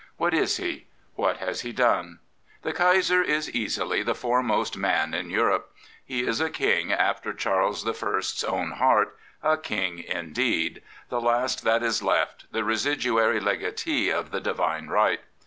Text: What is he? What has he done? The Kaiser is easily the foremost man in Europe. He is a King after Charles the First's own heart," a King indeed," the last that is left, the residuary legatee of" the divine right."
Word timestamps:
What 0.17 0.33
is 0.33 0.57
he? 0.57 0.87
What 1.13 1.37
has 1.37 1.61
he 1.61 1.71
done? 1.71 2.21
The 2.63 2.73
Kaiser 2.73 3.21
is 3.21 3.51
easily 3.51 4.01
the 4.01 4.15
foremost 4.15 4.75
man 4.75 5.13
in 5.13 5.29
Europe. 5.29 5.71
He 6.03 6.23
is 6.25 6.41
a 6.41 6.49
King 6.49 6.91
after 6.91 7.35
Charles 7.35 7.83
the 7.83 7.93
First's 7.93 8.43
own 8.43 8.71
heart," 8.71 9.15
a 9.43 9.57
King 9.59 9.99
indeed," 9.99 10.81
the 11.09 11.21
last 11.21 11.63
that 11.65 11.83
is 11.83 12.01
left, 12.01 12.51
the 12.51 12.63
residuary 12.63 13.39
legatee 13.39 14.09
of" 14.09 14.31
the 14.31 14.41
divine 14.41 14.87
right." 14.87 15.21